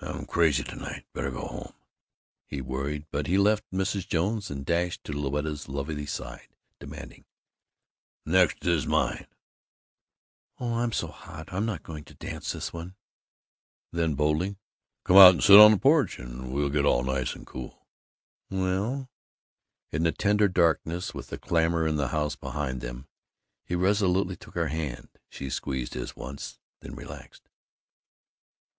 "I'm 0.00 0.26
crazy 0.26 0.62
to 0.64 0.76
night; 0.76 1.06
better 1.14 1.30
go 1.30 1.46
home," 1.46 1.72
he 2.44 2.60
worried, 2.60 3.06
but 3.10 3.26
he 3.26 3.38
left 3.38 3.64
Mrs. 3.72 4.06
Jones 4.06 4.50
and 4.50 4.66
dashed 4.66 5.02
to 5.04 5.12
Louetta's 5.14 5.66
lovely 5.66 6.04
side, 6.04 6.48
demanding, 6.78 7.24
"The 8.26 8.32
next 8.32 8.66
is 8.66 8.86
mine." 8.86 9.26
"Oh, 10.60 10.74
I'm 10.74 10.92
so 10.92 11.06
hot; 11.06 11.50
I'm 11.54 11.64
not 11.64 11.82
going 11.82 12.04
to 12.04 12.12
dance 12.14 12.52
this 12.52 12.70
one." 12.74 12.96
"Then," 13.92 14.14
boldly, 14.14 14.58
"come 15.04 15.16
out 15.16 15.32
and 15.32 15.42
sit 15.42 15.58
on 15.58 15.70
the 15.70 15.78
porch 15.78 16.18
and 16.18 16.52
get 16.70 16.84
all 16.84 17.02
nice 17.02 17.34
and 17.34 17.46
cool." 17.46 17.86
"Well" 18.50 19.08
In 19.90 20.02
the 20.02 20.12
tender 20.12 20.48
darkness, 20.48 21.14
with 21.14 21.28
the 21.28 21.38
clamor 21.38 21.86
in 21.88 21.96
the 21.96 22.08
house 22.08 22.36
behind 22.36 22.82
them, 22.82 23.08
he 23.64 23.74
resolutely 23.74 24.36
took 24.36 24.54
her 24.54 24.68
hand. 24.68 25.08
She 25.30 25.48
squeezed 25.48 25.94
his 25.94 26.14
once, 26.14 26.58
then 26.80 26.94
relaxed. 26.94 27.48